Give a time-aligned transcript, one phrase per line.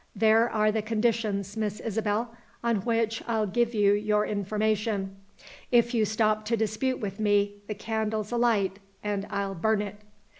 [0.15, 5.15] There are the conditions, Miss Isabel, on which I'll give you your information.
[5.71, 9.97] If you stop to dispute with me, the candle's alight, and I'll burn it!"